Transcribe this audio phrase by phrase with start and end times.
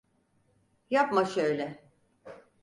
[0.89, 1.79] Yapma şöyle.